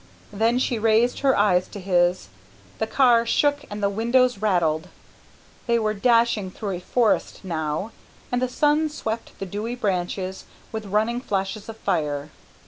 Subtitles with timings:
[0.33, 2.29] Then she raised her eyes to his.
[2.79, 4.87] The car shook and the windows rattled.
[5.67, 7.91] They were dashing through a forest now,
[8.31, 12.31] and the sun swept the dewy branches with running flashes of fire.